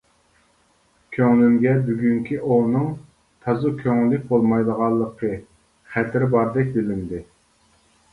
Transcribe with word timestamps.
كۆڭلۈمگە 1.15 1.73
بۈگۈنكى 1.89 2.39
ئوۋنىڭ 2.47 2.87
تازا 3.47 3.73
كۆڭۈللۈك 3.81 4.23
بولمايدىغانلىقى، 4.31 5.31
خەتىرى 5.93 6.31
باردەك 6.33 6.73
بىلىندى. 6.79 7.21